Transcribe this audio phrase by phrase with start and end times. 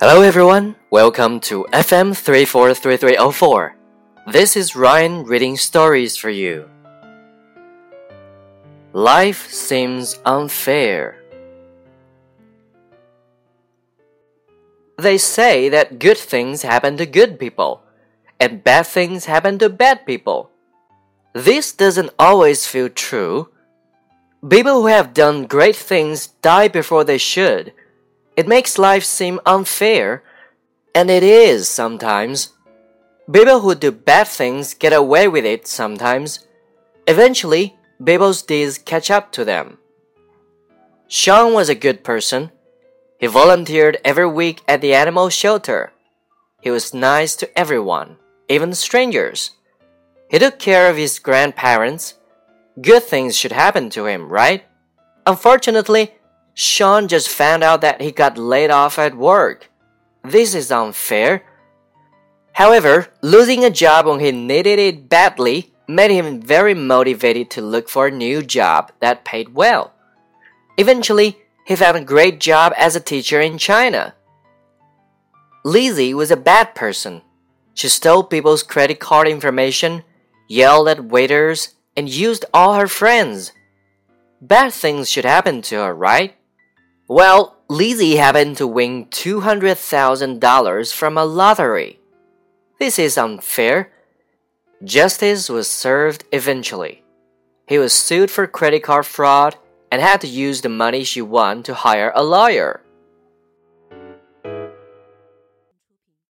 [0.00, 3.74] Hello everyone, welcome to FM 343304.
[4.30, 6.70] This is Ryan reading stories for you.
[8.92, 11.20] Life seems unfair.
[14.98, 17.82] They say that good things happen to good people,
[18.38, 20.50] and bad things happen to bad people.
[21.32, 23.48] This doesn't always feel true.
[24.48, 27.72] People who have done great things die before they should.
[28.38, 30.22] It makes life seem unfair,
[30.94, 32.52] and it is sometimes.
[33.26, 36.46] People who do bad things get away with it sometimes.
[37.08, 39.78] Eventually, people's deeds catch up to them.
[41.08, 42.52] Shawn was a good person.
[43.18, 45.92] He volunteered every week at the animal shelter.
[46.60, 48.18] He was nice to everyone,
[48.48, 49.50] even strangers.
[50.30, 52.14] He took care of his grandparents.
[52.80, 54.62] Good things should happen to him, right?
[55.26, 56.12] Unfortunately,
[56.60, 59.70] Shawn just found out that he got laid off at work.
[60.24, 61.44] This is unfair.
[62.54, 67.88] However, losing a job when he needed it badly made him very motivated to look
[67.88, 69.92] for a new job that paid well.
[70.76, 74.16] Eventually, he found a great job as a teacher in China.
[75.64, 77.22] Lizzie was a bad person.
[77.74, 80.02] She stole people's credit card information,
[80.48, 83.52] yelled at waiters, and used all her friends.
[84.40, 86.34] Bad things should happen to her, right?
[87.10, 92.00] Well, Lizzie happened to win $200,000 from a lottery.
[92.78, 93.90] This is unfair.
[94.84, 97.02] Justice was served eventually.
[97.66, 99.56] He was sued for credit card fraud
[99.90, 102.82] and had to use the money she won to hire a lawyer.